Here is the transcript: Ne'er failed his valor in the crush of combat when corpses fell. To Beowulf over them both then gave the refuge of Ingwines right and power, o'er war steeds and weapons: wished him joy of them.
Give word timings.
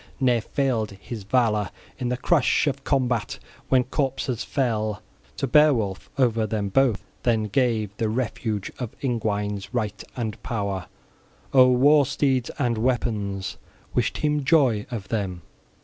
Ne'er 0.19 0.41
failed 0.41 0.89
his 0.99 1.21
valor 1.21 1.69
in 1.99 2.09
the 2.09 2.17
crush 2.17 2.65
of 2.65 2.83
combat 2.83 3.37
when 3.69 3.83
corpses 3.83 4.43
fell. 4.43 4.99
To 5.37 5.45
Beowulf 5.45 6.09
over 6.17 6.47
them 6.47 6.69
both 6.69 7.03
then 7.21 7.43
gave 7.43 7.95
the 7.97 8.09
refuge 8.09 8.71
of 8.79 8.95
Ingwines 9.03 9.69
right 9.75 10.03
and 10.15 10.41
power, 10.41 10.87
o'er 11.53 11.67
war 11.77 12.07
steeds 12.07 12.49
and 12.57 12.79
weapons: 12.79 13.57
wished 13.93 14.17
him 14.17 14.43
joy 14.43 14.87
of 14.89 15.09
them. 15.09 15.43